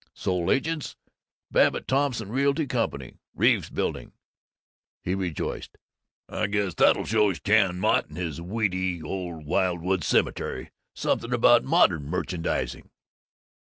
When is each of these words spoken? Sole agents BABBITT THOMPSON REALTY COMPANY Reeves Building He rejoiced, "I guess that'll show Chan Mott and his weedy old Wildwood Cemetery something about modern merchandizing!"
Sole 0.15 0.49
agents 0.49 0.95
BABBITT 1.51 1.87
THOMPSON 1.87 2.29
REALTY 2.31 2.65
COMPANY 2.65 3.19
Reeves 3.35 3.69
Building 3.69 4.13
He 5.03 5.13
rejoiced, 5.13 5.77
"I 6.27 6.47
guess 6.47 6.73
that'll 6.73 7.05
show 7.05 7.31
Chan 7.33 7.77
Mott 7.79 8.07
and 8.07 8.17
his 8.17 8.41
weedy 8.41 9.03
old 9.03 9.45
Wildwood 9.45 10.03
Cemetery 10.03 10.71
something 10.95 11.31
about 11.31 11.65
modern 11.65 12.05
merchandizing!" 12.09 12.89